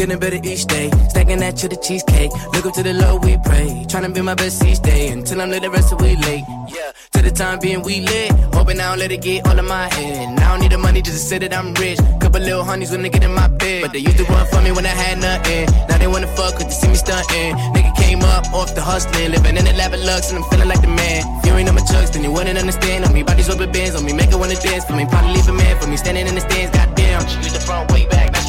[0.00, 0.88] Getting better each day.
[1.10, 2.32] Stacking that to the cheesecake.
[2.54, 3.84] Look up to the Lord, we pray.
[3.86, 6.44] Trying to be my best each day until I'm the rest of we late.
[6.72, 8.32] Yeah, to the time being we lit.
[8.56, 10.40] Hoping I don't let it get all of my head.
[10.40, 11.98] I don't need the money just to say that I'm rich.
[12.18, 13.82] Couple little honeys when they get in my bed.
[13.82, 15.68] But they used to run for me when I had nothing.
[15.88, 17.52] Now they wanna fuck cause they see me stunting.
[17.76, 19.32] Nigga came up off the hustling.
[19.32, 21.20] Living in the lap of lux and I'm feeling like the man.
[21.40, 23.04] If you ain't know my chucks, then you wouldn't understand.
[23.04, 25.04] On me, bodies rubber bands on me, make her wanna dance for me.
[25.04, 27.20] Probably leave a man for me, standing in the stands, goddamn.
[27.28, 28.40] She used the front way back, now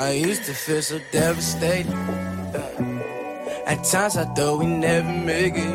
[0.00, 1.92] I used to feel so devastated.
[3.66, 5.74] At times I thought we'd never make it.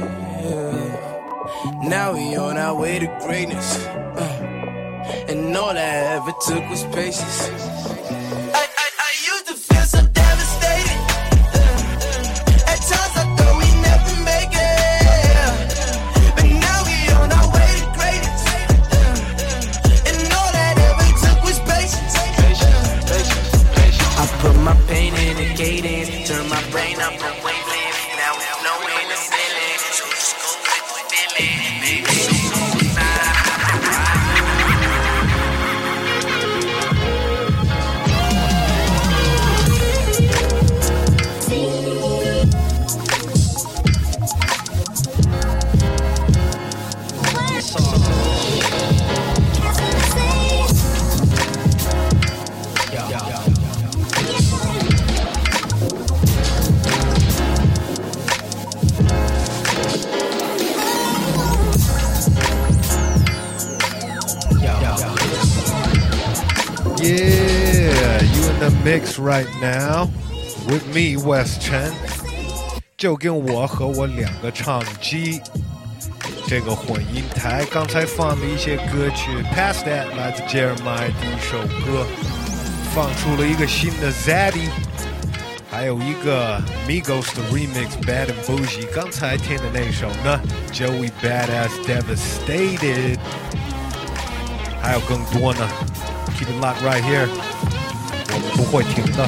[1.84, 3.86] Now we on our way to greatness.
[5.30, 7.74] And all I ever took was patience.
[25.66, 27.55] Cadence, turn my brain up on wavelength.
[68.84, 70.09] mix right now
[70.66, 71.92] with me West Chen，
[72.96, 75.40] 就跟我和我两个唱机
[76.46, 77.64] 这个混音台。
[77.70, 82.07] 刚才放的一些歌曲，Past That 来自 Jeremiah 第一首歌，
[82.94, 84.68] 放出了一个新的 Zaddy，
[85.70, 88.86] 还有一个 Migos 的 remix Bad and Bougie。
[88.94, 90.38] 刚才听的那首呢，
[90.72, 93.18] Joey Badass Devastated，
[94.82, 95.66] 还有更多呢。
[96.36, 97.84] Keep it locked right here，我们
[98.56, 99.24] 不会停的。
[99.24, 99.28] 啊，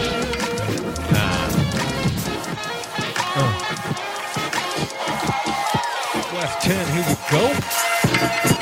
[3.36, 3.40] 嗯
[6.34, 8.57] Left Ten, here you go。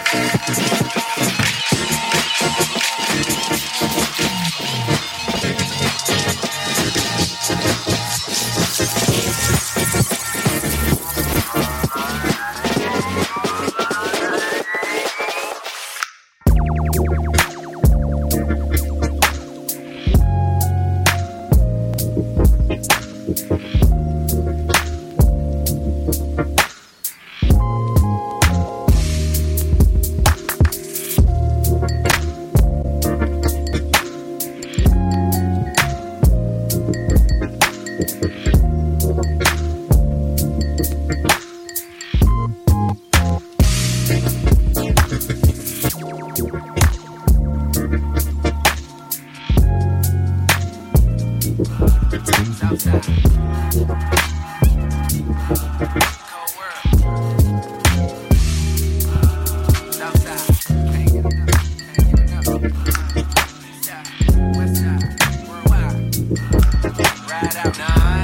[67.46, 68.15] Bigfoot.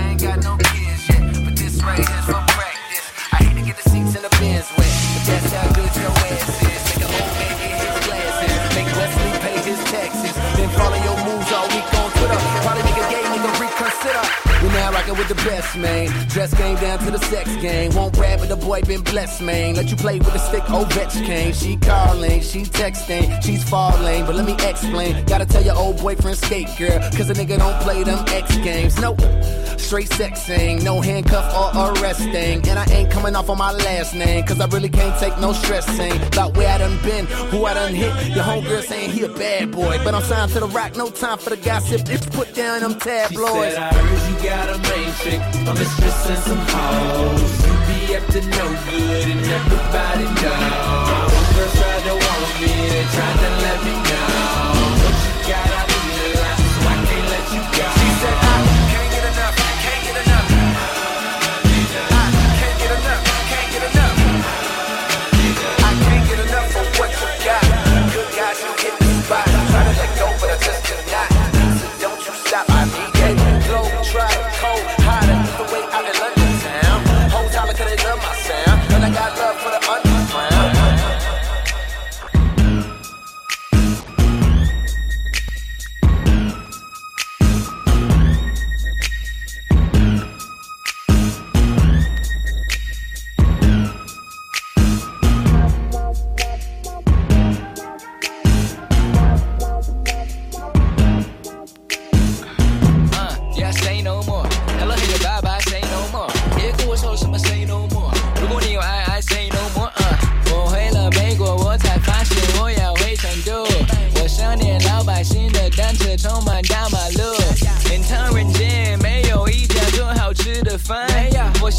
[15.14, 16.08] With the best, man.
[16.30, 17.94] Dress game down to the sex game.
[17.96, 19.76] Won't rap, but the boy been blessed, man.
[19.76, 21.54] Let you play with a stick, Ovechkin.
[21.54, 24.26] She calling, she texting, she's falling.
[24.26, 25.26] But let me explain.
[25.26, 27.00] Gotta tell your old boyfriend skate, girl.
[27.12, 29.00] Cause a nigga don't play them X games.
[29.00, 29.22] Nope.
[29.78, 32.68] Straight sexing, no handcuff or arresting.
[32.70, 34.46] And I ain't coming off on my last name.
[34.46, 36.22] Cause I really can't take no stressing.
[36.28, 38.14] About where I done been, who I done hit.
[38.36, 40.00] Your homegirl saying he a bad boy.
[40.04, 42.08] But I'm signed to the rock, no time for the gossip.
[42.10, 43.72] It's put down them tabloids.
[43.72, 47.52] She said, I heard you got a chick, a mistress and some hoes.
[47.66, 51.46] You be up to no good and everybody knows.
[51.56, 54.11] Girls tried to want me, they tried to let me know.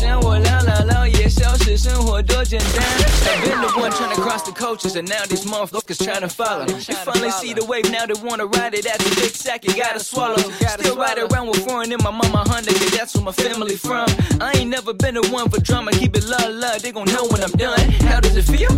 [0.02, 2.84] 像我老姥姥爷消失，生活多简单。
[3.26, 6.66] I've been the one trying to cross the coaches, and now these motherfuckers trying to follow.
[6.66, 8.84] They finally see the wave, now they wanna ride it.
[8.84, 10.38] That's a big sack you gotta swallow.
[10.38, 14.08] Still ride around with foreign in my mama Honda, cause that's where my family from.
[14.40, 16.82] I ain't never been the one for drama, keep it love, love.
[16.82, 17.80] They gon' know when I'm done.
[18.06, 18.70] How does it feel?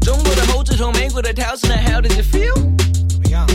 [0.00, 2.54] 中国的猴子头，美国的桃子，那 How does it feel?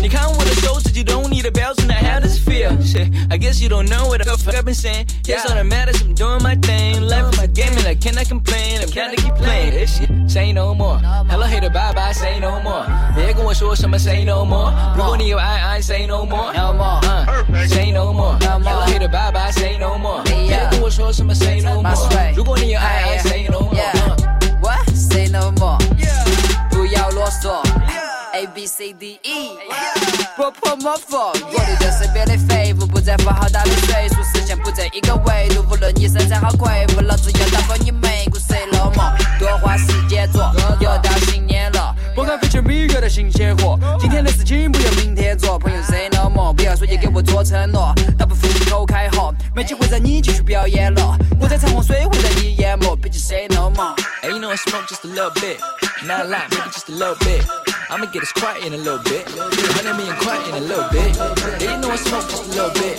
[0.01, 2.72] 你看我的手指，就 don't need a belt, now how does it feel?
[2.82, 5.07] Shit, I guess you don't know what the fuck I've been saying.
[5.26, 7.01] Yes, all that matters, I'm doing my thing.
[7.07, 8.82] Life is my game, and I cannot complain.
[8.82, 10.09] I'm gonna keep playing this shit.
[10.28, 10.97] Say no more.
[11.30, 12.13] Hello, hater, bye bye.
[12.13, 12.86] Say no more.
[13.15, 14.72] 别跟我说什么 Say no more.
[14.95, 16.53] 如果你有爱爱，Say no more.
[16.53, 16.99] No more.
[17.01, 18.38] Uh, say no more.
[18.39, 19.51] Hello, hater, bye bye.
[19.51, 20.22] Say no more.
[20.24, 22.34] 别跟我说什么 Say no more.
[22.36, 23.76] 如果你有爱爱，Say no more.
[23.76, 24.88] Uh, What?
[24.95, 25.78] Say no more.
[26.70, 27.61] 不要啰嗦。
[28.35, 29.57] A B C D E，
[30.37, 53.95] 破破模仿，我对着身边的废物不在乎好大的岁数，实现不在一个维度，无论你身材好魁梧，老子要打破你眉骨 Say no more，多花时间做，又到新年了，拨开飞圈米格的新鲜货，今天的事情不要明天做，朋友 Say no more，不要说你给我做承诺，大不服你口开河，没机会让你继续表演了，我在长虹水会在你淹没，别急 Say no more。
[54.22, 55.61] Hey, you know I smoke just a little bit,
[56.05, 57.45] not a lot, maybe just a little bit.
[57.91, 61.12] I'ma get us quiet in a little bit, hundred million quiet in a little bit.
[61.61, 62.97] Hey, you know I smoke just a little bit,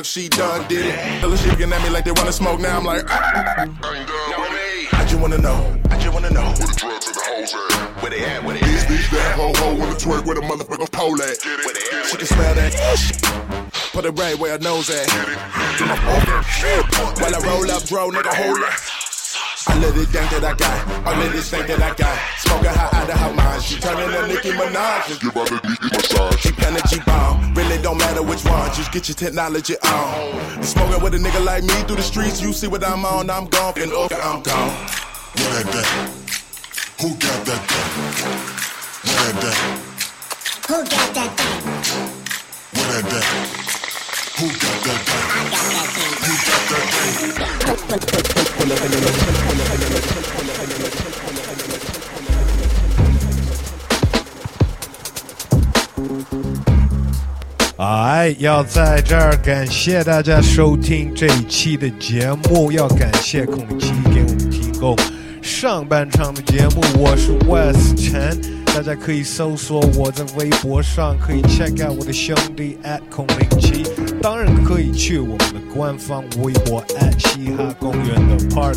[0.00, 1.20] Drugs she done did it.
[1.20, 2.58] Tell she looking at me like they wanna smoke.
[2.58, 3.68] Now I'm like, ah.
[4.92, 5.78] I just wanna know.
[5.90, 6.48] I just wanna know.
[6.56, 8.00] Where the drugs and the hoes at?
[8.00, 8.42] Where they at?
[8.42, 8.88] Where they at?
[8.88, 11.36] Bitch, that hoe hoe wanna twerk where the motherfucker pole at.
[11.44, 12.06] Where they at?
[12.06, 13.20] She can smell that shit.
[13.92, 15.06] Put it right where her nose at.
[15.06, 17.20] To my phone.
[17.20, 18.72] While I roll up, dro, nigga, hold up.
[19.68, 22.16] I let it think that I got, I let it think that I got.
[22.40, 25.20] Smoking her out of her mind, she turning to Nicki Minaj.
[25.20, 26.40] Give her the Nicki massage.
[26.40, 30.62] She pen and G bomb, really don't matter which one, just get your technology on.
[30.62, 33.46] Smoking with a nigga like me through the streets, you see what I'm on, I'm
[33.46, 34.70] gone, and okay, I'm gone.
[34.70, 35.86] What that that?
[37.00, 37.86] Who got that that?
[39.06, 39.56] What that that?
[40.68, 41.52] Who got that that?
[42.74, 43.24] What that that?
[44.38, 45.22] Who got that that?
[46.26, 46.84] Who got that
[50.94, 50.99] that?
[58.20, 64.94] 哎，要在这儿感谢大家收听这一期的节目，要感谢孔令奇给我们提供
[65.40, 66.82] 上半场的节目。
[66.98, 73.84] 我是 West 陈，大家可以搜索我在微博上，可以 check out 我的兄弟 at 孔令奇，
[74.20, 78.76] 当然可以去我们的官方微博 at 嘻哈公园的 Park，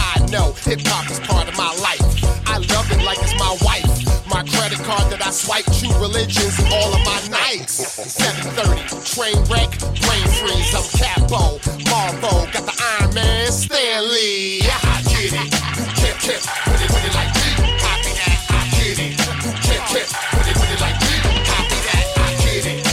[0.31, 1.99] Know hip hop is part of my life.
[2.47, 3.83] I love it like it's my wife.
[4.31, 7.83] My credit card that I swipe, true religions, all of my nights.
[7.99, 8.79] 730,
[9.11, 9.75] train wreck,
[10.07, 10.71] brain freeze.
[10.71, 14.63] I'm Capo, Marvo, got the Iron Man, Stanley.
[14.63, 15.51] Yeah, I get it.
[15.75, 17.51] You can't can't put it, put it like me.
[17.75, 19.11] Copy that, I get it.
[19.11, 21.13] You can't put it, put it like me.
[21.51, 22.83] Copy that, I get it.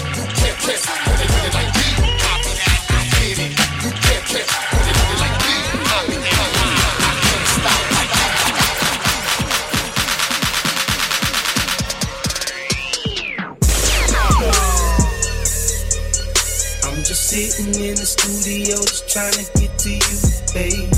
[3.87, 4.58] You can't
[18.19, 20.17] studio just trying to get to you,
[20.51, 20.91] baby.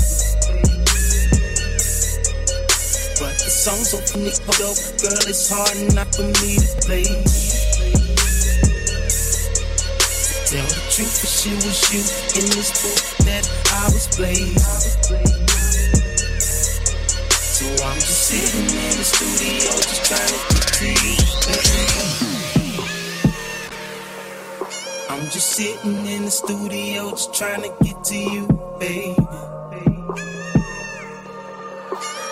[3.21, 7.05] But the song's so funny, though, girl, it's hard not for me to play.
[10.49, 12.01] Tell the truth, but she was you
[12.41, 14.57] in this book that I was playing.
[17.29, 21.15] So I'm just sitting in the studio, just trying to get to you,
[21.45, 22.10] baby.
[25.31, 28.47] just sitting in the studio, just trying to get to you,
[28.79, 29.15] baby.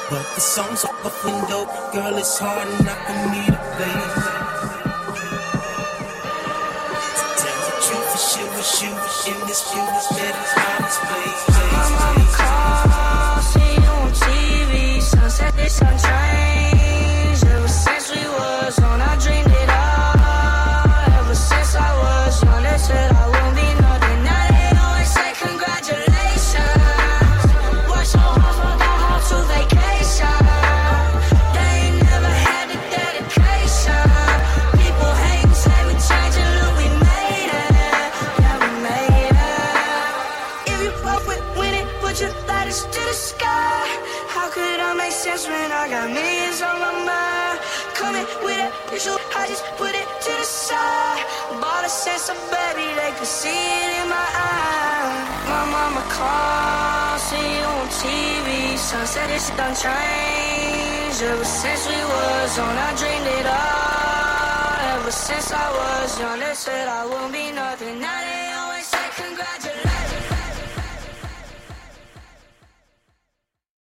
[0.10, 3.59] But the song's so fucking dope, girl, it's hard not for me to
[58.90, 61.18] sunset is done change.
[61.22, 64.98] Ever since we was on, I dreamed it all.
[64.98, 67.79] Ever since I was young, they said I won't be nothing.